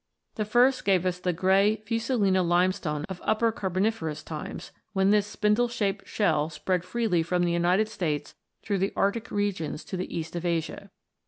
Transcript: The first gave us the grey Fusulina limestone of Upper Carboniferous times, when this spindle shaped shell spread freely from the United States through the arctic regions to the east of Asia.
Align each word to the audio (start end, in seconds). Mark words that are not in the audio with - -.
The 0.33 0.45
first 0.45 0.83
gave 0.83 1.05
us 1.05 1.19
the 1.19 1.31
grey 1.31 1.83
Fusulina 1.85 2.41
limestone 2.41 3.05
of 3.07 3.21
Upper 3.23 3.51
Carboniferous 3.51 4.23
times, 4.23 4.71
when 4.93 5.11
this 5.11 5.27
spindle 5.27 5.67
shaped 5.67 6.07
shell 6.07 6.49
spread 6.49 6.83
freely 6.83 7.21
from 7.21 7.43
the 7.43 7.51
United 7.51 7.87
States 7.87 8.33
through 8.63 8.79
the 8.79 8.93
arctic 8.95 9.29
regions 9.29 9.83
to 9.85 9.97
the 9.97 10.17
east 10.17 10.35
of 10.35 10.43
Asia. 10.43 10.89